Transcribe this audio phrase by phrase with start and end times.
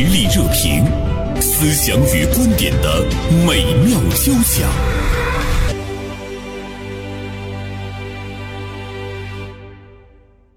[0.00, 0.84] 实力热评，
[1.40, 3.04] 思想与观点的
[3.44, 4.70] 美妙交响。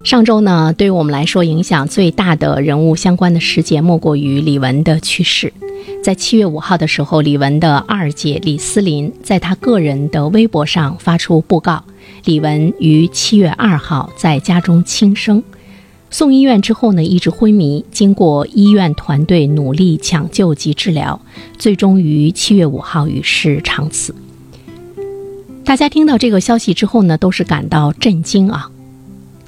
[0.04, 5.52] 上周呢，对于我们来说影响最大的人物相关的事件，莫过于李玟的去世。
[6.04, 11.82] 在七月五号的时候，李玟的二姐李思琳在她个人的微博上发出布告：
[12.26, 15.42] 李玟于七月二号在家中轻生，
[16.12, 17.82] 送医院之后呢，一直昏迷。
[17.90, 21.18] 经过医院团队努力抢救及治疗，
[21.58, 24.14] 最终于七月五号与世长辞。
[25.64, 28.70] 大家听到这个消息之后呢，都是感到震惊啊，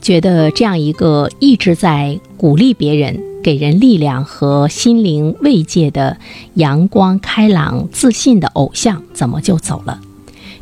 [0.00, 3.20] 觉得这样一个一直在鼓励别人。
[3.44, 6.16] 给人力量和心灵慰藉的
[6.55, 10.00] 阳光开朗、自信的偶像，怎么就走了？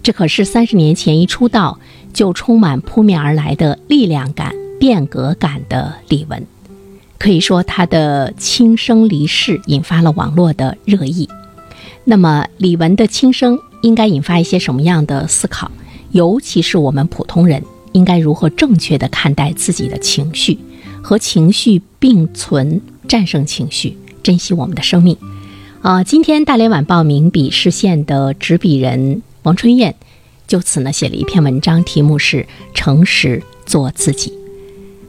[0.03, 1.79] 这可是三十年前一出道
[2.13, 4.53] 就充满扑面而来的力量感、
[4.83, 6.43] 变革感的李玟。
[7.17, 11.29] 可以说，他的轻生离世引发了网络的热议。
[12.03, 15.71] 那么，李玟的轻生应该引发一些什么样的思考？
[16.11, 20.59] 尤其是我们普通人应该如何正确的看待自己的情绪？
[21.01, 25.17] 和情绪并存，战胜情绪，珍惜我们的生命。
[25.81, 29.95] 啊，今天大连晚报名笔视线的执笔人王春燕，
[30.49, 34.33] 就此呢写了一篇文章，题目是“诚实做自己”。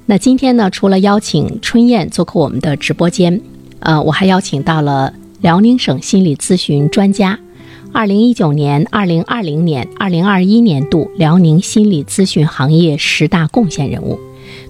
[0.05, 3.39] 那今天呢，除了邀请春燕做客我们的直播间，
[3.79, 7.39] 呃，我还邀请到了辽宁省心理咨询专家，
[7.93, 14.19] 二零一九年、二零二零年、二零二一年度辽宁心理咨询行业十大贡献人物。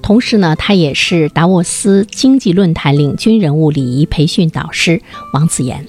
[0.04, 5.02] 同时呢，他也是达沃斯经济论坛领军人物礼仪培训导师
[5.34, 5.88] 王子妍，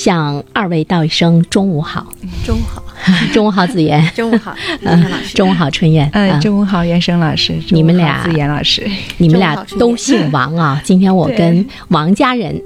[0.00, 2.06] 向二位道一声中午好。
[2.42, 2.82] 中午好，
[3.34, 4.02] 中午好，子妍。
[4.16, 5.34] 中午好， 袁老师。
[5.34, 6.08] 中午好，春燕。
[6.14, 7.54] 嗯，中午好，袁生老师。
[7.68, 10.80] 你们俩，子妍老师，你们俩都姓王啊。
[10.82, 12.58] 今天我跟王家人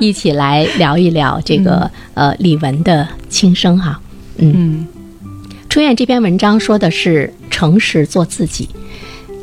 [0.00, 4.00] 一起来聊一聊这个呃李玟的轻生哈。
[4.38, 4.86] 嗯，
[5.68, 8.66] 春燕这篇文章说的是诚实做自己。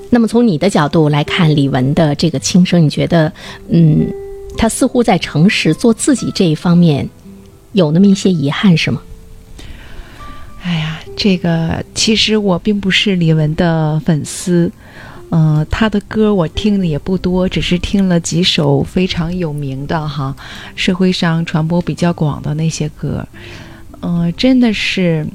[0.09, 3.31] 那么从你的角度来看，李玟的这个轻生，你觉得，
[3.69, 4.11] 嗯，
[4.61, 7.09] 他似乎在诚实做自己这一方面
[7.71, 9.01] 有那么一些遗憾，是吗？
[10.61, 14.71] 哎呀，这个其实我并不是李玟的粉丝，
[15.31, 20.35] 嗯，他的歌我听的也不多，只是听了几首非常有名的哈，
[20.75, 23.27] 社会上传播比较广的那些歌，
[24.01, 25.25] 嗯，真的是。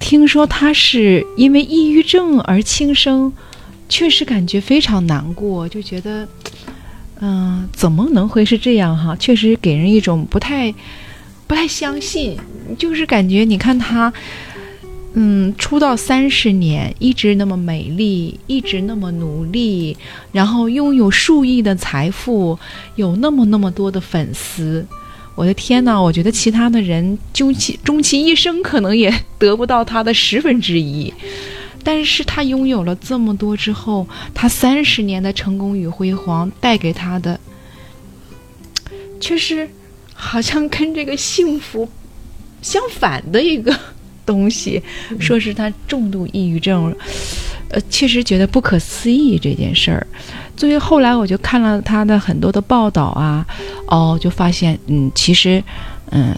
[0.00, 3.32] 听说他是因为抑郁症而轻生，
[3.88, 6.28] 确实感觉非常难过，就觉得，
[7.20, 9.16] 嗯，怎么能会是这样哈？
[9.16, 10.72] 确实给人一种不太、
[11.46, 12.36] 不太相信，
[12.78, 14.12] 就是感觉你看他，
[15.14, 19.96] 嗯，出道三十年，一直那么美丽，一直那么努力，
[20.32, 22.58] 然后拥有数亿的财富，
[22.96, 24.86] 有那么那么多的粉丝。
[25.34, 31.12] 我的天呐，我觉得其他的人终其终其一生可能也得不到他的十分之一，
[31.86, 34.04] 但是他拥有了这么多之后，
[34.34, 37.38] 他三十年的成功与辉煌带给他的，
[39.20, 39.70] 却是
[40.12, 41.88] 好像跟这个幸福
[42.60, 43.72] 相反的一个
[44.26, 44.82] 东西，
[45.20, 46.92] 说是他重度抑郁症。
[47.68, 50.04] 呃，确实觉得不可思议这件事儿，
[50.56, 53.46] 所以后来我就看了他的很多的报道啊，
[53.86, 55.62] 哦，就发现，嗯，其实，
[56.10, 56.34] 嗯，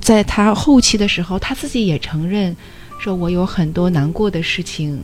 [0.00, 2.56] 在他后期的时候，他自己也承认，
[2.98, 5.02] 说我有很多难过的事情，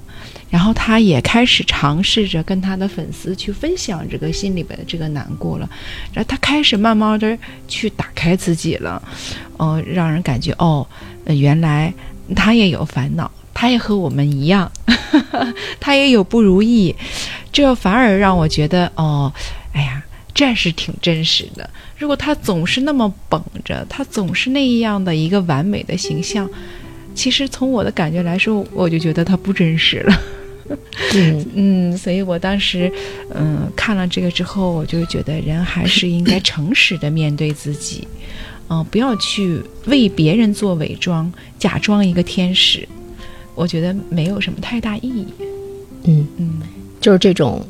[0.50, 5.68] 然后他也开始尝试着跟他的粉丝去分享这个心里边的这个难过了，
[6.12, 7.38] 然后他开始慢慢的
[7.68, 9.02] 去打开自己了，
[9.56, 10.86] 哦，让人感觉哦，
[11.26, 11.92] 原来
[12.34, 13.30] 他也有烦恼。
[13.56, 14.68] 他也和我们一样，
[15.78, 16.92] 他也有不如意，
[17.52, 19.32] 这反而让我觉得哦，
[19.72, 20.02] 哎呀，
[20.34, 21.70] 这是挺真实的。
[21.96, 26.50] 如果他总是那么绷着，他总是那样的一个完美的形象，
[27.14, 30.20] 其实从我的感觉来说，我就觉得他不真实了。
[31.14, 32.90] 嗯 嗯，所以我当时
[33.34, 38.08] 嗯看了这个之后，我就觉得人还是应该诚实的面对自己，
[38.70, 42.88] 嗯，不要去为别人做伪装，假装一个天使。
[43.54, 45.26] 我觉得没有什么太大意义。
[46.04, 46.60] 嗯嗯，
[47.00, 47.64] 就是这种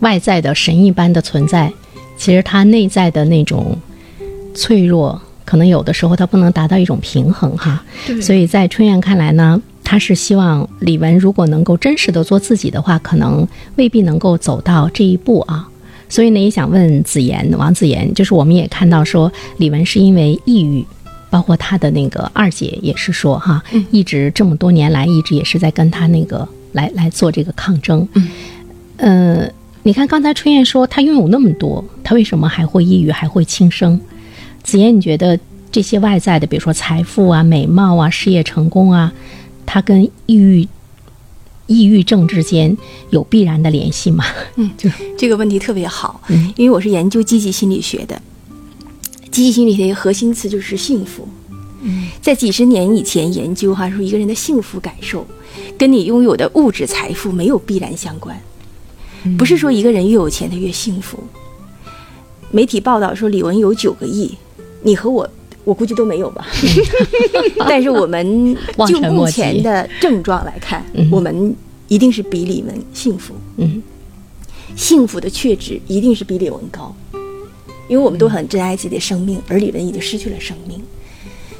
[0.00, 1.72] 外在的神一般的存在，
[2.16, 3.78] 其实他内在的那种
[4.54, 7.82] 脆弱，可能有的时候他不能达到一种平衡哈。
[8.20, 15.66] 所以在春燕看来呢，他是希望李玟如果能够真实的做自己的话，可能未必能够走到这一步啊。
[16.10, 20.84] 所以呢，也想问子妍，王子妍，就是我们也看到说，李玟是因为抑郁。
[21.28, 28.06] 包括他的那个二姐也是说哈，一直这么多年来，一直也是在跟他那个来来做这个抗争。
[28.14, 28.28] 嗯，
[28.96, 29.50] 呃，
[29.82, 34.00] 你看刚才春燕说她拥有那么多，她为什么还会抑郁，还会轻生？
[34.66, 35.38] 子妍，你觉得
[35.70, 39.12] 这些外在的，比如说财富啊、美貌啊、事业成功啊，
[39.64, 40.66] 它跟抑郁、
[41.68, 42.76] 抑郁症之间
[43.10, 44.24] 有必然的联系吗？
[44.56, 44.68] 嗯，
[45.16, 48.20] 这个问题特别好，嗯因为我是研究积极心理学的。
[49.30, 51.28] 积极心理学的一个核心词就是幸福。
[51.82, 55.24] 嗯，在几十年以前研究哈，说一个人的幸福感受，
[55.78, 58.36] 跟你拥有的物质财富没有必然相关，
[59.38, 61.22] 不是说一个人越有钱他越幸福。
[62.50, 64.34] 媒体报道说李玟有九个亿，
[64.82, 65.28] 你和我，
[65.64, 66.46] 我估计都没有吧。
[67.68, 68.56] 但是我们
[68.86, 71.54] 就目前的症状来看，嗯我们
[71.88, 73.34] 一定是比李玟幸福。
[73.56, 73.82] 嗯
[74.74, 76.94] 幸福的确值一定是比李玟高，
[77.88, 80.82] 因为我们都很珍爱自己的生命，而李玟已经失去了生命，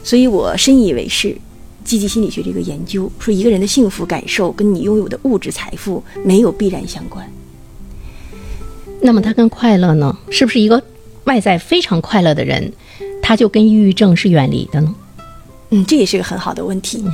[0.02, 1.36] 所以我深以为是。
[1.86, 7.24] 积极心理学这个研究说，一个人的幸福感受跟你拥有的物质财富没有必然相关。
[9.00, 10.18] 那么他跟快乐呢？
[10.28, 10.82] 是不是一个
[11.26, 12.72] 外在非常快乐的人，
[13.26, 14.94] 他就跟抑郁症是远离的呢？
[15.70, 17.04] 嗯，这也是个很好的问题。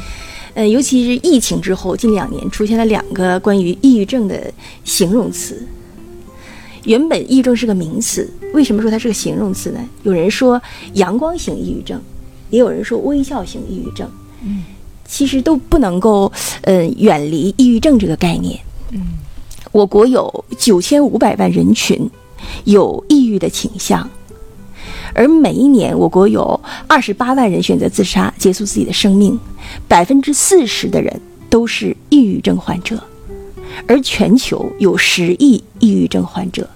[0.52, 4.52] 呃，尤其是疫情之后，近两年出现了两个关于抑郁症的
[4.84, 5.66] 形容词。
[6.84, 9.80] 原本抑郁症是个名词，为什么说它是个形容词呢？
[10.02, 10.60] 有人说
[10.92, 11.98] 阳光型抑郁症，
[12.50, 14.06] 也有人说微笑型抑郁症。
[14.42, 14.64] 嗯，
[15.08, 16.30] 其实都不能够
[16.60, 18.60] 呃远离抑郁症这个概念。
[18.90, 19.00] 嗯，
[19.72, 22.06] 我国有九千五百万人群
[22.64, 24.06] 有抑郁的倾向。
[25.14, 29.38] 而每一年，我国有二十八万人选择自杀，结束自己的生命，
[29.88, 31.20] 百分之四十的人
[31.50, 33.02] 都是抑郁症患者，
[33.86, 36.68] 而全球有十亿抑郁症患者。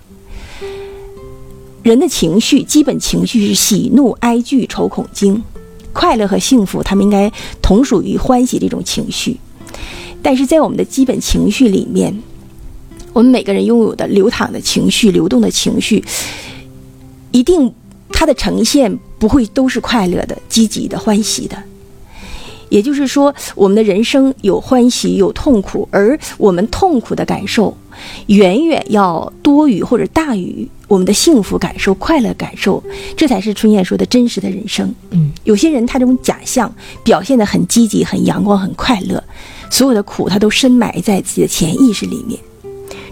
[1.82, 5.42] 人的情绪，基本情绪是喜怒哀惧愁恐惊，
[5.92, 7.32] 快乐和幸福，他们应该
[7.62, 9.38] 同属于欢喜这种情绪。
[10.20, 12.12] 但是在我们的基本情绪里面，
[13.12, 16.04] 我们每个人拥有的流淌的情绪、流动的情绪，
[17.30, 17.72] 一定
[18.18, 21.62] 它的呈现不会都是快乐的、积极的、欢喜的。
[22.70, 27.76] 也就是说，我们的人生有欢喜有痛苦，而我们痛苦的感受
[28.28, 32.82] 远远要多于或者大于我们的幸福感受、快乐感受，
[33.16, 34.92] 这才是春燕说的真实的人生。
[35.10, 36.74] 嗯，有些人他这种假象
[37.04, 39.22] 表现得很积极、很阳光、很快乐，
[39.70, 42.40] 所有的苦他都深埋在自己的潜意识里面，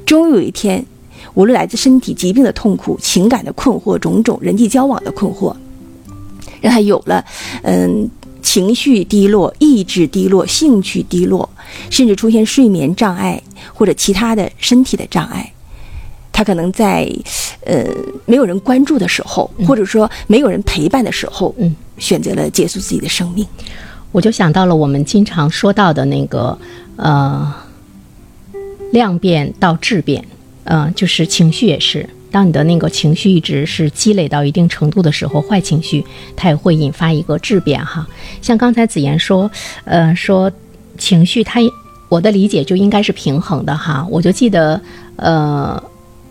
[0.05, 0.85] 终有一天，
[1.35, 5.55] 无论来自身体疾病的痛苦、情感的困惑、种种人际交往的困惑，
[6.61, 7.25] 让他有了
[7.63, 8.11] 嗯。
[8.45, 11.49] 情绪低落、意志低落、兴趣低落，
[11.89, 13.43] 甚至出现睡眠障碍
[13.73, 15.51] 或者其他的身体的障碍。
[16.31, 17.11] 他可能在
[17.65, 17.87] 呃
[18.27, 23.47] 没有人关注的时候，或者说没有人陪伴的时候，嗯，选择了结束自己的生命。
[24.13, 26.57] 我就想到了我们经常说到的那个
[26.97, 27.51] 呃
[28.93, 30.23] 量变到质变，
[30.65, 32.09] 嗯，就是情绪也是。
[32.31, 38.05] 当你的那个情绪一直是积累到一定程度的时候，坏情绪它也会引发一个质变哈。
[38.43, 39.49] 像刚才子妍说，
[39.85, 40.51] 呃，说
[40.99, 41.61] 情绪它，
[42.09, 44.05] 我的理解就应该是平衡的哈。
[44.11, 44.81] 我就记得，
[45.15, 45.81] 呃，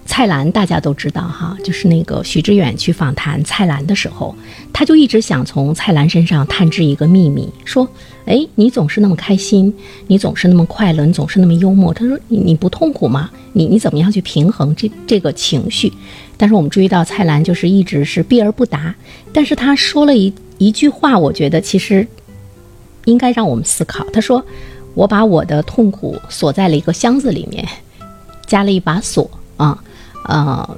[0.06, 4.36] 蔡澜大家都知道哈，就是那个许知远去访谈蔡澜的时候，
[4.72, 7.88] 他就一直想从蔡澜身上探知一个秘密，说，
[8.26, 9.74] 哎，你总是那么开心，
[10.08, 11.94] 你总是那么快乐，你总是那么幽默。
[11.94, 13.32] 他说，你你不痛苦吗？
[13.54, 15.92] 你你怎么样去平衡这这个情绪？
[16.38, 18.94] 但是我们注意到蔡澜就是一直是避而不答，
[19.32, 22.06] 但是他说了一一句话，我觉得其实
[23.06, 24.06] 应该让我们思考。
[24.12, 24.46] 他说
[24.94, 27.68] ：“我把我的痛苦锁在了一个箱子里面，
[28.46, 29.82] 加了一把锁啊，
[30.28, 30.78] 呃，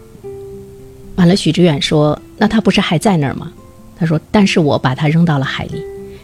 [1.16, 3.52] 完了。”许知远说：“那他不是还在那儿吗？”
[3.98, 5.82] 他说：“但是我把他扔到了海里。”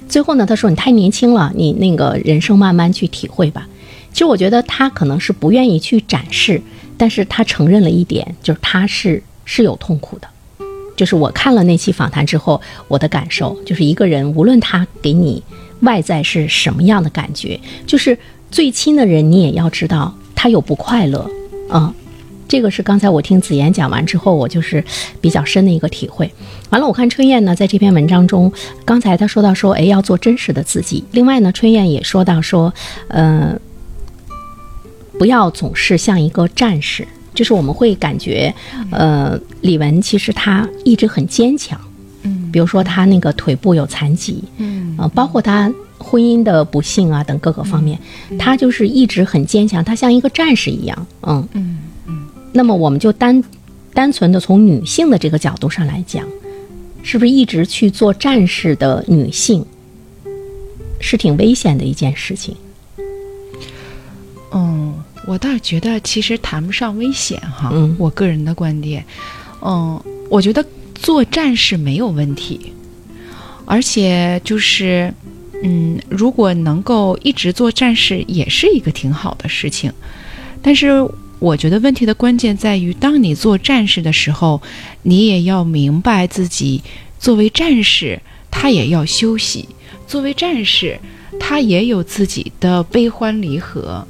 [0.09, 3.67] 最后呢，他说：“你太年轻了，你那个人生慢慢去体会吧。”
[4.11, 6.61] 其实我觉得他可能是不愿意去展示，
[6.97, 10.27] 但是他承认了一点，就是他是是有痛苦的。
[10.97, 15.41] 就是我看了那期访谈之后，我的感受就是一个人无论他给你
[15.79, 18.17] 外在是什么样的感觉，就是
[18.51, 21.25] 最亲的人你也要知道他有不快乐，
[21.69, 21.93] 嗯。
[22.51, 24.83] 这个是刚才我听子妍讲完之后，我就是
[25.21, 26.29] 比较深的一个体会。
[26.69, 28.51] 完了，我看春燕呢，在这篇文章中，
[28.83, 31.01] 刚才她说到说，哎，要做真实的自己。
[31.11, 32.73] 另外呢，春燕也说到说，
[33.07, 33.57] 呃，
[35.17, 38.53] 不要总是像一个战士，就是我们会感觉，
[38.91, 41.79] 呃，李玟其实她一直很坚强，
[42.23, 47.97] 嗯比如说她那个腿部有残疾，嗯呃，包括她婚姻的不幸啊等各个方面，
[48.37, 51.47] 他就是一直很坚强，他像一个战士一样，嗯。
[51.53, 51.77] 嗯
[52.51, 53.43] 那么我们就单
[53.93, 56.27] 单纯的从女性的这个角度上来讲，
[57.03, 59.65] 是不是一直去做战士的女性
[60.99, 62.55] 是挺危险的一件事情？
[64.53, 64.93] 嗯，
[65.25, 69.03] 我倒是觉得其实谈不上危险哈，嗯我个人的观点，
[69.61, 72.73] 嗯，我觉得做战士没有问题，
[73.65, 75.13] 而且就是，
[75.63, 79.91] 嗯，如果能够一直做战士，也是一个挺好的事情。
[80.61, 80.89] 但是
[81.41, 84.61] 我觉得问题的关键在于，当你做战士的时候，
[85.01, 86.83] 你也要明白自己
[87.19, 88.21] 作为战士，
[88.51, 89.65] 他也要休息；
[90.05, 90.99] 作为战士，
[91.39, 94.05] 他也有自己的悲欢离合。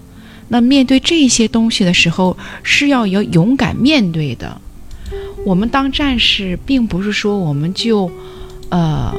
[0.50, 4.59] 那面对这些东西的时候，是要有勇敢面对的。
[5.45, 8.11] 我们当战士，并不是说我们就，
[8.67, 9.15] 呃，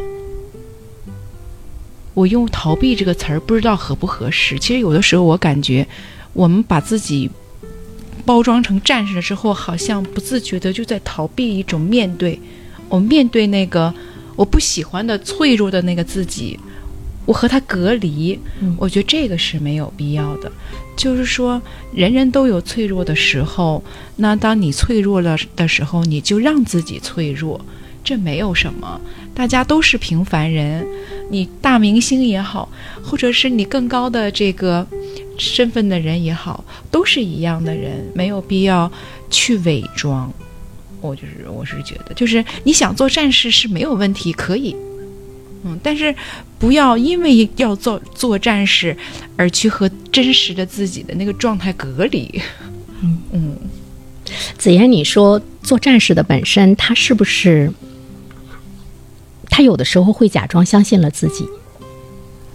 [2.13, 4.59] 我用逃避这个词儿不知道合不合适。
[4.59, 5.89] 其实有的时候我感觉，
[6.35, 7.31] 我们把自己
[8.25, 12.39] 包装成战士了之后，好像不自觉的就在逃避一种面对。
[12.89, 13.93] 我面对那个
[14.37, 16.59] 我不喜欢的脆弱的那个自己，
[17.25, 18.39] 我和他隔离。
[18.61, 20.51] 嗯我觉得这个是没有必要的。
[20.95, 21.61] 就是说，
[21.95, 23.83] 人人都有脆弱的时候，
[24.17, 27.59] 那当你脆弱了的时候，你就让自己脆弱，
[28.05, 29.01] 这没有什么。
[29.35, 30.87] 大家都是平凡人，
[31.31, 32.69] 你大明星也好，
[33.03, 34.87] 或者是你更高的这个
[35.43, 38.91] 身份的人也好，都是一样的人，没有必要
[39.29, 40.33] 去伪装。
[41.01, 44.77] 我就是我是觉得，就是你想做战士是没有问题，可以，
[45.65, 46.15] 嗯，但是
[46.61, 48.97] 不要因为要做做战士
[49.37, 52.41] 而去和真实的自己的那个状态隔离。
[53.03, 53.57] 嗯嗯，
[54.57, 57.73] 子妍，你说做战士的本身，他是不是
[59.51, 61.45] 他有的时候会假装相信了自己，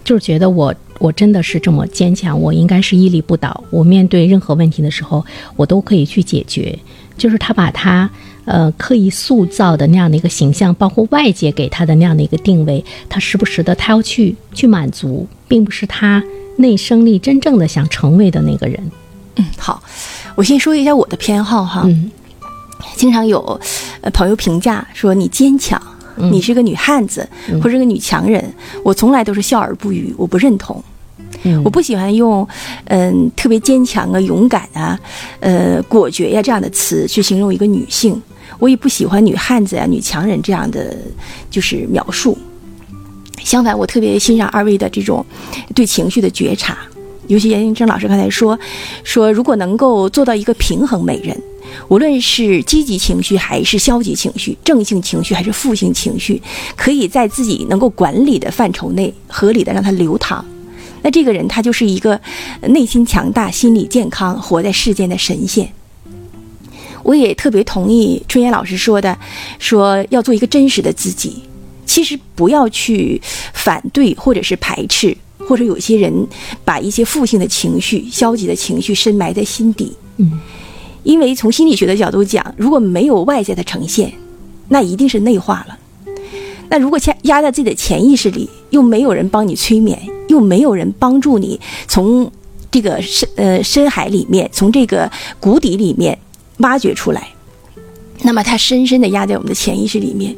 [0.04, 5.24] 就是觉得我我真的是这么坚强，我应该是屹立不倒，我面对任何问题的时候，
[5.56, 6.78] 我都可以去解决。
[7.16, 8.08] 就是他把他
[8.44, 16.22] 呃刻意塑造的那样的一个形象，包括外界给他的那样的一个定位，他时不时的他要去去满足，并不是他
[16.56, 18.90] 内生力真正的想成为的那个人。
[19.36, 19.82] 嗯，好，
[20.36, 21.82] 我先说一下我的偏好哈。
[21.86, 22.10] 嗯
[22.94, 23.60] 经常有
[24.00, 25.80] 呃朋友评价说你坚强，
[26.18, 28.44] 嗯你是个女汉子、嗯或者是个女强人，
[28.82, 30.82] 我从来都是笑而不语，我不认同。
[31.42, 32.46] 嗯我不喜欢用
[32.86, 34.98] 嗯、特别坚强啊、勇敢啊、
[35.40, 38.20] 呃果决呀、这样的词去形容一个女性。
[38.58, 40.96] 我也不喜欢女汉子呀、女强人这样的
[41.50, 42.36] 就是描述。
[43.44, 45.24] 相反，我特别欣赏二位的这种
[45.74, 46.76] 对情绪的觉察。
[47.28, 48.58] 尤其严英正老师刚才说，
[49.04, 51.40] 说如果能够做到一个平衡美人，
[51.88, 56.42] 无论是积极情绪还是消极情绪，正性情绪还是负性情绪，
[56.74, 60.44] 可以在自己能够管理的范畴内，合理的让它流淌。
[61.02, 62.20] 那这个人他就是一个
[62.62, 65.70] 内心强大、心理健康、活在世间的神仙。
[67.04, 69.16] 我也特别同意春燕老师说的，
[69.58, 71.42] 说要做一个真实的自己。
[71.86, 73.20] 其实不要去
[73.54, 76.26] 反对或者是排斥，或者有些人
[76.64, 79.92] 把一些负性的情绪、消极的情绪深埋在心底。
[80.16, 80.38] 嗯，
[81.02, 84.12] 因为从心理学的角度讲，如果没有外在的呈现，
[84.68, 85.78] 那一定是内化了。
[86.68, 92.30] 那如果压压在自己的潜意识里，又没有人帮你催眠，又没有人帮助你从
[92.70, 96.18] 这个深呃深海里面，从这个谷底里面
[96.58, 97.28] 挖掘出来，
[98.22, 100.36] 那么它深深的压在我们的潜意识里面，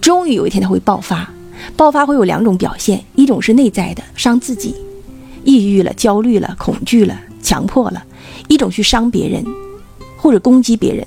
[0.00, 1.28] 终于有一天它会爆发。
[1.76, 4.74] 爆发会有两种表现，一种是内在的伤自己，
[5.44, 8.00] 抑郁了、焦虑了、恐惧了、强迫了；
[8.48, 9.44] 一种去伤别人
[10.16, 11.06] 或者攻击别人，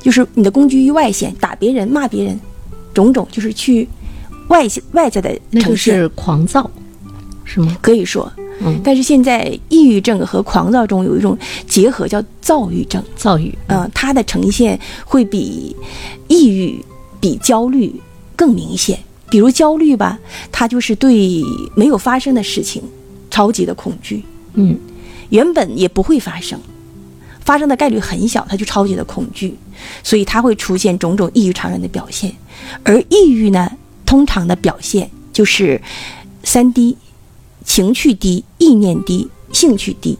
[0.00, 2.38] 就是你的攻击于外显，打别人、骂别人，
[2.92, 3.88] 种种就是去
[4.48, 5.74] 外外在的那就。
[5.74, 6.70] 是狂躁，
[7.44, 7.76] 是吗？
[7.80, 8.30] 可以说，
[8.60, 13.02] 嗯，但是现在抑郁症和狂躁中有一种结合，叫躁郁症。
[13.16, 15.74] 躁郁，嗯、它的呈现会比
[16.28, 16.84] 抑郁、
[17.20, 17.94] 比焦虑
[18.36, 18.98] 更明显。
[19.32, 20.18] 比如焦虑吧，
[20.52, 21.42] 它就是对
[21.74, 22.82] 没有发生的事情
[23.30, 24.22] 超级的恐惧，
[24.52, 24.78] 嗯
[25.30, 26.60] 原本也不会发生，
[27.40, 29.56] 发生的概率很小，它就超级的恐惧，
[30.02, 32.30] 所以它会出现种种异于常人的表现。
[32.82, 33.72] 而抑郁呢，
[34.04, 35.80] 通常的表现就是
[36.44, 36.98] 三低：
[37.64, 40.18] 情绪低、意念低、兴趣低。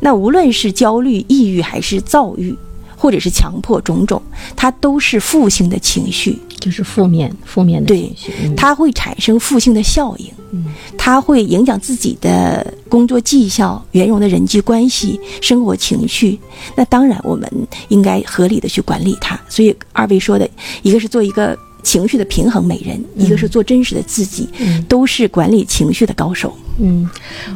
[0.00, 2.54] 那无论是焦虑、抑郁还是躁郁，
[2.94, 4.20] 或者是强迫种种，
[4.54, 10.64] 它都是负性的情绪，就是负面负面的对情绪，嗯它会产生负性的效应，嗯
[10.96, 16.38] 它会影响自己的工作绩效、圆融的人际关系、生活情绪。
[16.74, 17.50] 那当然，我们
[17.88, 19.38] 应该合理的去管理它。
[19.48, 20.48] 所以二位说的，
[20.82, 26.56] 一个是做一个情绪的平衡美人，一个是做真实的自己，嗯都是管理情绪的高手。
[26.78, 27.08] 嗯，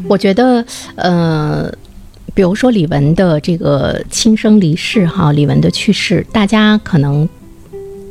[0.08, 0.64] 我觉得
[0.94, 1.72] 呃。
[2.32, 7.28] 比如说李玟的这个亲生离世，哈，李玟的去世，大家可能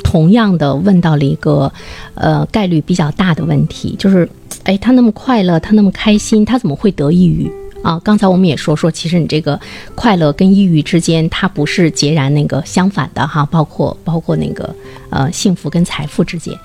[0.09, 1.71] 同样的问到了一个
[2.15, 4.27] 呃概率比较大的问题，就是，
[4.63, 7.47] 哎，他那么快乐，他那么开心，他怎么会得抑郁？
[7.83, 8.01] 啊。
[8.03, 9.59] 刚才我们也说说，其实你这个
[9.93, 14.73] 快乐跟抑郁之间，它不是截然那个相反的哈，包括包括那个
[15.11, 16.57] 呃幸福跟财富之间，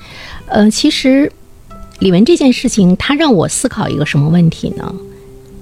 [0.46, 1.30] 呃，其实
[1.98, 4.94] 李文这件事情，它让我思考一个什么问题呢？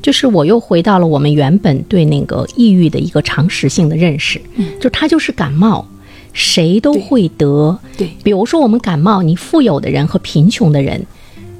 [0.00, 4.40] 就是我又回到了我们原本对那个抑郁的一个常识性的认识，
[4.80, 5.84] 就它就是感冒，
[6.32, 7.78] 谁都会得。
[7.96, 11.06] 对比如说我们感冒，你富有的人和贫穷的人，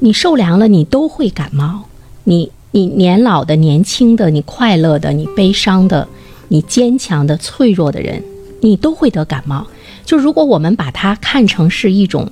[0.00, 1.84] 你受凉了，你都会感冒。
[2.24, 6.06] 你你年老的、年轻的、你快乐的、你悲伤的、
[6.48, 8.22] 你坚强的、脆弱的人，
[8.60, 9.66] 你都会得感冒。
[10.04, 12.30] 就如果我们把它看成是一种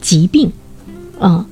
[0.00, 0.52] 疾病，
[1.20, 1.44] 嗯，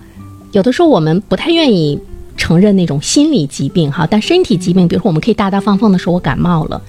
[0.52, 1.98] 有的时候我们不太愿意
[2.36, 6.80] 承认那种心理疾病哈，但身体疾病，比如说我们可以大大方方的说我感冒了，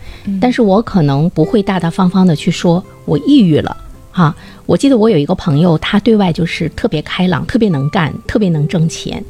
[0.41, 3.75] 但是我可能不会大大方方的去说我抑郁了
[4.11, 4.35] 哈。
[4.65, 9.23] 我记得我有一个朋友，他对外就是特别开朗，特别能干，特别能挣钱。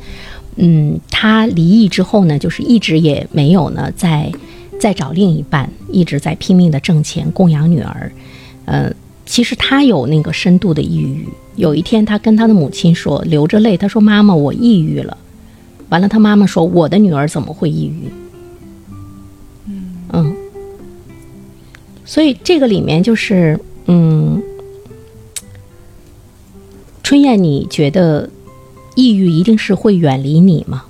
[0.56, 4.32] 嗯，他离异之后呢，就是一直也没有呢在
[4.80, 8.12] 在找另一半，一直在拼命的挣钱供养女儿。
[8.66, 8.92] 呃，
[9.26, 11.28] 其实他有那个深度的抑郁。
[11.56, 15.16] 有一天，他跟他的母亲说，流着泪，他说：“妈妈，我抑郁了。”
[15.90, 18.10] 完了，他妈妈说：“我的女儿怎么会抑郁？”
[20.14, 20.36] 嗯
[22.06, 24.42] 所以这个里面就是，嗯，
[27.04, 28.30] 春燕，你觉得
[28.96, 30.86] 抑郁一定是会远离你吗？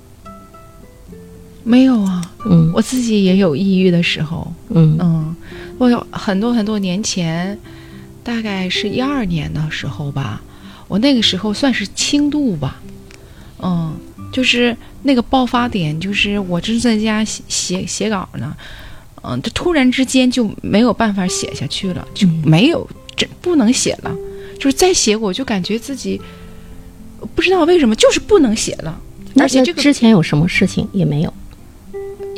[1.64, 4.52] 没有啊，嗯我自己也有抑郁的时候。
[4.70, 5.36] 嗯嗯，
[5.78, 7.58] 我有很多很多年前，
[8.22, 10.40] 大概是一二年的时候吧，
[10.86, 12.80] 我那个时候算是轻度吧，
[13.60, 13.92] 嗯，
[14.32, 18.56] 就是那个爆发点，就是我正在家写写写稿呢，
[19.22, 24.14] 嗯，这突然之间就没有办法写下去了，就没有这不能写了，
[24.58, 26.20] 就是再写我就感觉自己
[27.34, 29.00] 不知道为什么就是不能写了，
[29.36, 31.32] 而且这个之前有什么事情也没有？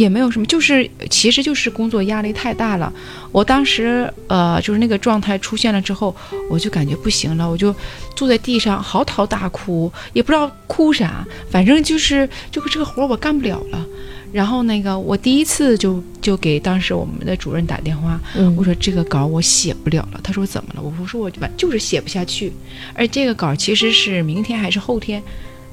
[0.00, 2.90] 也没有什么，就是其实就是工作压力太大了。
[3.30, 6.16] 我当时呃，就是那个状态出现了之后，
[6.48, 7.74] 我就感觉不行了，我就
[8.16, 13.86] 坐在地上嚎啕大哭，也不知道哭啥，反正就是这个这个活儿我干不了了。
[14.32, 20.20] 然后那个我第一次就就给当时我们的主任打电话，嗯我说这个稿我写不了了。
[20.22, 20.80] 他说怎么了？
[20.80, 22.50] 我说我完就是写不下去，
[22.94, 25.22] 而这个稿其实是明天还是后天，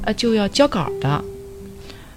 [0.02, 1.24] 呃就要交稿的。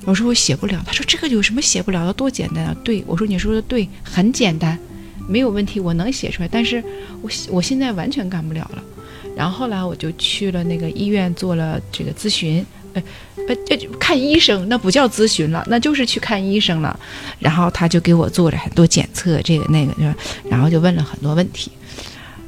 [0.07, 2.77] 我说我写不了，他说这个有什么写不了的，多简单啊！
[2.83, 4.79] 对我说你说的对，很简单，
[5.29, 6.83] 没有问题，我能写出来，但是
[7.21, 8.83] 我我现在完全干不了了。
[9.37, 13.03] 然后后来我就去了那个医院做了这个咨询，呃
[13.47, 16.99] 呃，这就看医生，那不叫咨询了，那就是去看医生了。
[17.39, 20.17] 然后他就给我做了很多检测，这个那个，是吧？
[20.49, 21.71] 然后就问了很多问题。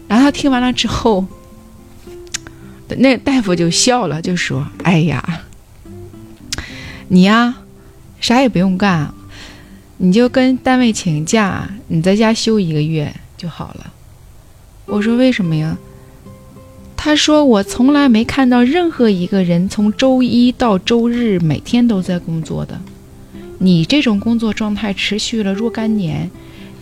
[0.08, 1.24] 然后他听完了之后，
[2.88, 5.42] 那大夫就笑了，就说：“哎呀。”
[7.14, 7.56] 你呀，
[8.22, 9.12] 啥也不用干，
[9.98, 13.92] 你就跟单位请假，你在家休一个月就好了。
[14.86, 15.76] 我说为什么呀？
[16.96, 22.80] 他说我从来没看到任何一个人从周一到周日每天都在工作的。
[23.58, 26.30] 你这种工作状态持续了若干年，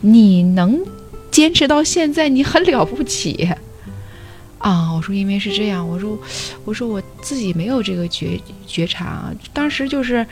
[0.01, 0.81] 你能
[1.33, 3.49] 坚持到现在，你很了不起。
[4.61, 6.19] 啊，我说因为是这样，我说，
[6.67, 10.25] 我说我自己没有这个觉觉察，当时就是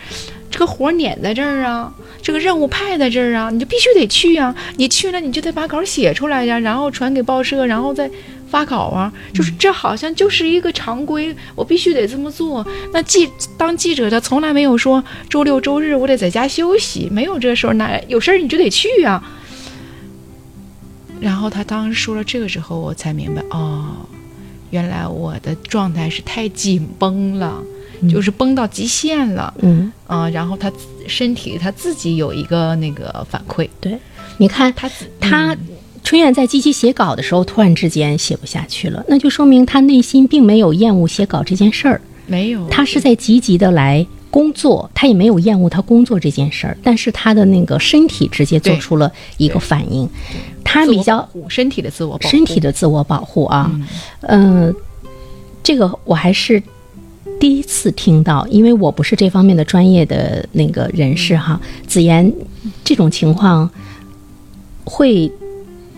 [0.51, 1.91] 这个活儿撵在这儿啊，
[2.23, 8.11] 这个任务派在这儿啊，你就必须得去啊，你去了你就得把稿写出来呀，然后传给报社，然后再
[8.51, 12.67] 发稿啊，就是这好像就是一个常规，我必须得这么做。
[12.93, 19.25] 那记当记者的从来没有说周六周日我得在家休息，没有这事儿，哪有事儿你就得去啊。
[21.19, 23.97] 然后他当时说了这个之后，我才明白哦。
[24.71, 27.63] 原来我的状态是太紧绷了，
[28.11, 30.71] 就是绷到极限了，嗯，啊、然后他
[31.07, 33.99] 身体他自己有一个那个反馈，对，
[34.37, 35.57] 你看他自他
[36.05, 50.09] 春燕在积极写稿的时候，突然之间写不下去了，那就说明他内心并没有厌恶写稿这件事儿，没有，他是在积极的来工作，他也没有厌恶他工作这件事儿，但是他的那个身体直接做出了一个反应，
[50.63, 53.71] 他比较身体的自我保护，身体的自我保护啊，
[54.23, 54.75] 嗯嗯、
[55.63, 56.63] 这个我还是
[57.41, 61.61] 第一次听到，因为我不是这方面的专业的那个人士哈。
[61.87, 62.33] 子妍，
[62.85, 63.71] 这种情况
[64.85, 65.31] 会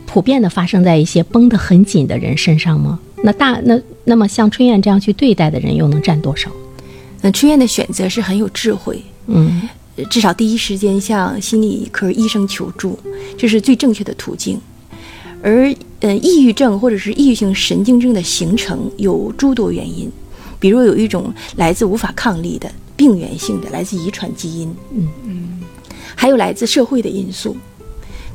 [0.06, 2.98] 普遍的发生在一些绷得很紧的人身上吗？
[3.22, 6.50] 那大那那么像春燕这样去对待的人又能占多少？
[7.20, 9.62] 那春燕的选择是很有智慧，嗯
[9.96, 12.98] 呃至少第一时间向心理科医生求助，
[13.37, 14.61] 这是最正确的途径。
[15.42, 20.11] 而呃，抑郁症或者是抑郁性神经症的形成有诸多原因，
[20.59, 24.74] 比如有一种来自无法抗力的病原性的，来自遗传基因。
[24.92, 25.61] 嗯嗯，
[26.14, 27.56] 还有来自社会的因素，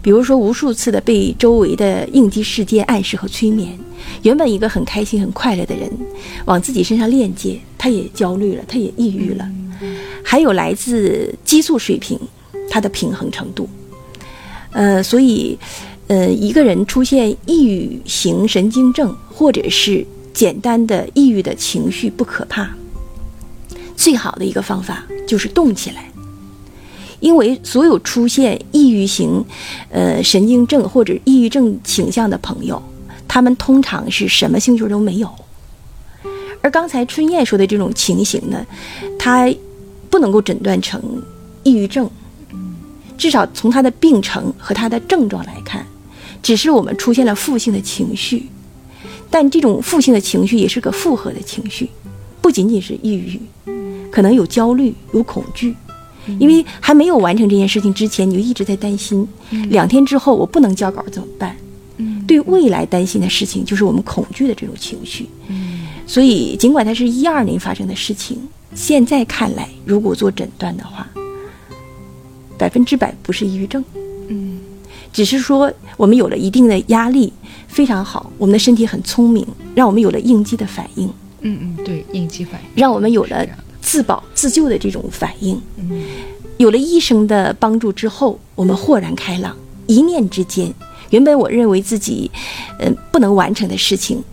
[0.02, 3.78] 比如说无数次的被周围的应激事件暗示和催眠。
[4.22, 5.92] 原本一个很开心、很快乐的人，
[6.46, 9.48] 往自己身上链接，他也焦虑了，他也抑郁了。
[10.24, 12.20] 还有来自激素水平，
[12.68, 13.70] 它的平衡程度。
[14.72, 15.56] 呃，所以，
[16.08, 22.68] 呃，一个人出现抑郁型神经症，或者是简单的抑郁的情绪，不可怕。
[23.96, 26.10] 最好的一个方法就是动起来，
[27.20, 29.46] 因为所有出现抑郁型，
[29.92, 32.82] 呃，神经症或者抑郁症倾向的朋友。
[33.28, 35.30] 他们通常是什么兴趣都没有，
[36.66, 38.66] 而刚才春燕说的这种情形呢，
[39.20, 39.48] 它
[40.10, 41.00] 不能够诊断成
[41.62, 42.10] 抑郁症，
[43.16, 45.86] 至少从他的病程和他的症状来看，
[46.42, 48.48] 只是我们出现了负性的情绪，
[49.30, 51.88] 但这种负性的情绪也是个复合的情绪，
[52.42, 53.40] 不仅仅是抑郁，
[54.10, 55.76] 可能有焦虑、有恐惧，
[56.40, 59.28] 因为还没有完成这件事情之前，你就一直在担心，
[59.70, 61.56] 两天之后我不能交稿怎么办？
[62.28, 65.30] 对未来担心的事情，就是我们恐惧的这种情绪。
[65.48, 68.38] 嗯，所以尽管它是一二年发生的事情，
[68.74, 71.08] 现在看来，如果做诊断的话，
[72.58, 73.84] 百分之百不是抑郁症。
[74.28, 74.60] 嗯，
[75.12, 77.32] 只是说我们有了一定的压力，
[77.68, 81.08] 非常好，我们的身体很聪明，让我们有了应激的反应。
[81.42, 83.46] 嗯嗯，对，应激反应，让我们有了
[83.82, 85.62] 自保自救的这种反应。
[85.78, 86.04] 嗯，
[86.58, 89.56] 有了医生的帮助之后，我们豁然开朗，
[89.88, 90.74] 一念之间。
[91.12, 92.32] 原本我认为自己，
[92.80, 94.24] 嗯，不能完成的事情，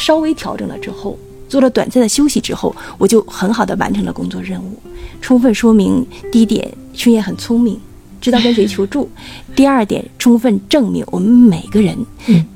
[0.00, 4.74] 稍微调整了之后，做了短暂的休息之后，我就很好的完成了工作任务，
[5.20, 7.78] 充分说明第一点，春燕很聪明，
[8.20, 9.06] 知道跟谁求助；
[9.54, 11.94] 第二点，充分证明我们每个人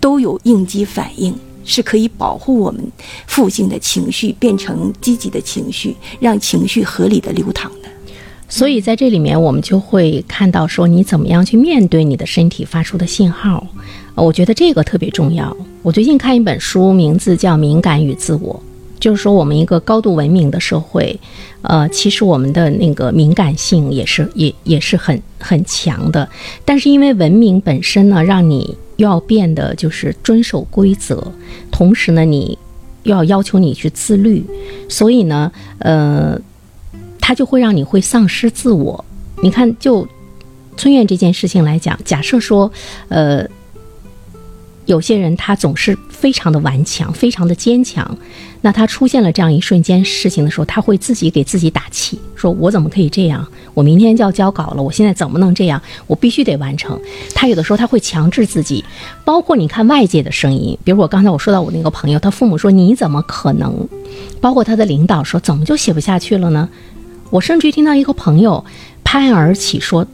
[0.00, 2.82] 都有应激反应，是可以保护我们
[3.26, 7.88] 负性的情绪变成积极的情绪，让情绪合理的流淌的。
[8.48, 13.66] 所以在这里面，我们就会看到说，你怎么样去面对你的身体发出的信号。
[14.14, 15.56] 我觉得这个特别重要。
[15.82, 18.54] 我最近看一本书，名字叫《敏感与自我》，
[19.00, 21.18] 就是说我们一个高度文明的社会，
[21.62, 26.28] 呃，其实我们的那个敏感性也是也也是很很强的。
[26.64, 31.22] 但是因为文明本身呢，让你要变得就是遵守规则，
[31.70, 32.58] 同时呢，你
[33.02, 34.44] 又要要求你去自律，
[34.88, 36.40] 所以呢，呃。
[37.26, 39.02] 它就会让你会丧失自我。
[39.42, 40.06] 你看，就
[40.76, 42.70] 春燕这件事情来讲，假设说，
[43.08, 43.42] 呃，
[44.86, 48.16] 有些人他总是非常的顽强，非常的坚强，
[48.60, 53.46] 那他出现了这样一瞬间事情的时候，他会自己给自己打气，说我怎么可以这样？
[53.72, 55.80] 我明天就要交稿了，我现在怎么能这样？
[56.06, 57.00] 我必须得完成。
[57.34, 58.84] 他有的时候他会强制自己，
[59.24, 63.88] 包括你看外界的声音，比如我刚才我说到我那个朋友，他父母说你怎么可能？
[64.40, 66.68] 包括他的领导说怎么就写不下去了呢？
[67.30, 68.64] 我甚至于听到一个朋友
[69.02, 70.06] 拍案而起说：“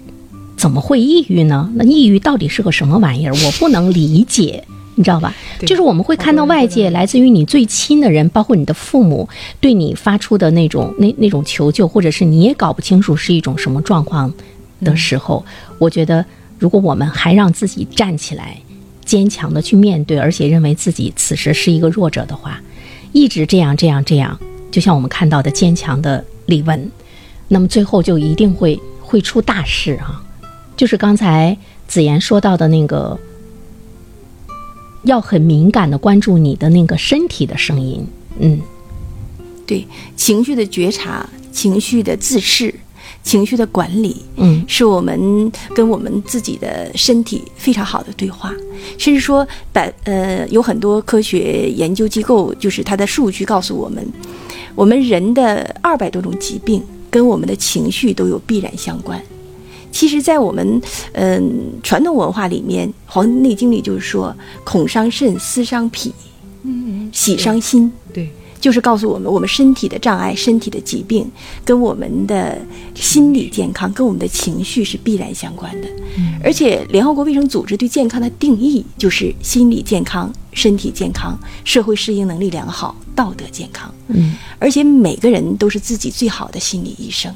[0.60, 1.72] 怎么会抑郁呢？
[1.76, 3.32] 那抑郁到底是个什么玩意儿？
[3.32, 4.62] 我不能理解，
[4.94, 5.34] 你知道吧？
[5.60, 9.26] 就是我们会看到外界来自于你最亲的人，包括你的父母，
[9.58, 14.30] 对你发出的那种那那种求救，或者是你也搞不清楚是一种什么状况
[14.84, 15.42] 的时候，
[15.78, 16.22] 我觉得
[16.58, 18.58] 如果我们还让自己站起来，
[19.02, 22.60] 坚强的去面对，而且认为自己此时是一个弱者的话，
[23.12, 24.38] 一直这样这样这样，
[24.70, 26.90] 就像我们看到的坚强的李文。”
[27.48, 30.22] 那么最后就一定会会出大事啊！
[30.80, 31.54] 就是刚才
[31.86, 33.20] 子妍说到的那个，
[35.02, 38.02] 要很敏感的关注你的那个身体的声音。
[38.38, 38.58] 嗯，
[39.66, 42.74] 对，情绪的觉察、情绪的自视、
[43.22, 48.50] 情绪的管理，嗯，是我们跟我们自己的身体非常好的对话。
[48.96, 54.02] 甚至说，百呃，有很多科学研究机构，就是它的数据告诉我们，
[54.74, 56.82] 我们人的二百多种疾病。
[57.10, 59.20] 跟我们的情绪都有必然相关。
[59.92, 60.80] 其实，在我们
[61.12, 66.12] 嗯传统文化里面，《黄帝内经》里就是说：“恐伤肾，思伤脾，
[66.62, 71.30] 嗯，喜伤心。”对，就是告诉我们，我们身体的障碍、身体的疾病，
[71.64, 72.58] 跟我们的
[72.94, 75.88] 心理健康、跟我们的情绪是必然相关的。
[76.42, 83.92] 而且，联合国卫生组织对健康的定义就是心理健康、身体健康、社会适应能力良好、道德健康。
[84.08, 84.34] 嗯。
[84.58, 87.34] 而且每个人都是自己最好的心理医生。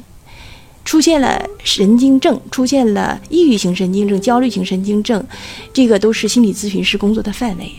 [0.85, 5.25] 出现了神经症，出现了抑郁型神经症、焦虑型神经症，
[5.73, 7.73] 这个都是心理咨询师工作的范围。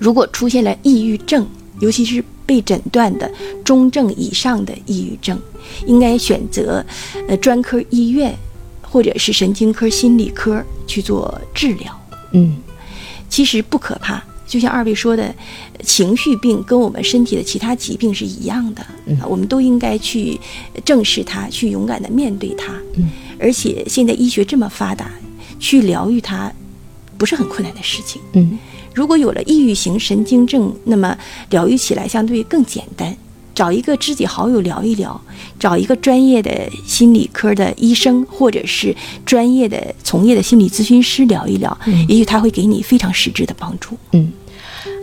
[0.00, 1.46] 如果出现了抑郁症，
[1.80, 3.30] 尤其是被诊断的
[3.62, 5.38] 中症以上的抑郁症，
[5.86, 6.84] 应该选择
[7.28, 8.34] 呃专科医院
[8.80, 12.00] 或者是神经科、心理科去做治疗。
[12.32, 12.56] 嗯，
[13.28, 14.24] 其实不可怕。
[14.48, 15.32] 就像二位说的，
[15.84, 18.84] 情绪病跟我们身体的其他疾病是一样的，
[19.28, 20.40] 我们都应该去
[20.84, 22.72] 正视它，去勇敢的面对它。
[22.96, 25.10] 嗯，而且现在医学这么发达，
[25.60, 26.50] 去疗愈它
[27.16, 28.20] 不是很困难的事情。
[28.32, 28.58] 嗯
[28.94, 31.16] 如果有了抑郁型神经症，那么
[31.50, 33.16] 疗愈起来相对更简单。
[33.58, 35.20] 找一个知己好友聊一聊，
[35.58, 36.48] 找一个专业的
[36.86, 38.94] 心理科的医生或者是
[39.26, 43.96] 专业的从业的心理咨询师聊一聊，也许他会给你非常实质的帮助。
[44.12, 44.30] 嗯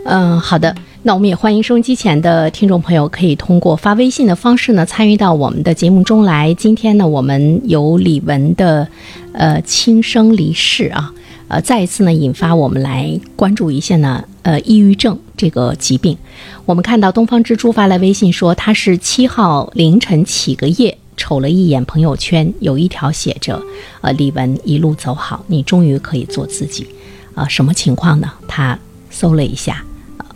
[0.06, 0.74] 嗯，好的。
[1.02, 6.54] 那我们也欢迎收音机前的听众朋友可以通过发微信的方式呢参与到我们的节目中来。
[6.54, 8.88] 今天呢，我们有李玟的
[9.32, 11.12] 呃轻生离世啊，
[11.48, 16.16] 呃再一次呢引发我们来关注一下呢呃抑郁症这个疾病。
[16.64, 23.62] 我们看到东方之珠发来微信说，他是七号凌晨起个夜，瞅了一眼朋友圈，有一条写着
[24.00, 26.86] 呃李玟一路走好，你终于可以做自己。
[27.34, 28.32] 啊、什么情况呢？
[28.48, 28.78] 他
[29.10, 29.84] 搜了一下。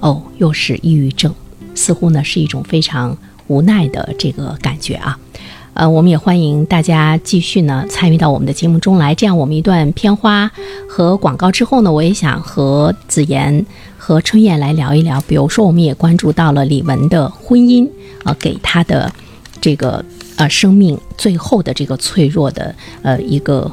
[0.01, 1.35] 哦，又是抑郁症，
[1.75, 3.17] 似乎呢是一种非常
[3.49, 5.19] 无奈的这个感觉啊。
[5.73, 9.15] 呃，我们也欢迎大家继续呢参与到我们的节目中来。
[9.15, 10.51] 这样，我们一段片花
[10.89, 13.65] 和广告之后呢，我也想和子妍
[13.97, 15.21] 和春燕来聊一聊。
[15.23, 17.89] 比如说，我们也关注到了李玟的婚姻，
[18.25, 19.11] 呃，给她的
[19.61, 20.05] 这个
[20.37, 23.71] 呃生命最后的这个脆弱的呃一个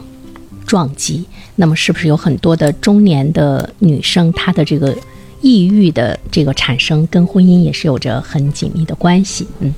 [0.65, 1.25] 撞击。
[1.55, 4.95] 那么，是不是有很多的中年的女生，她的这个
[5.41, 9.47] 抑郁的这个产生跟婚姻也是有着很紧密的关系。
[9.59, 9.73] 嗯，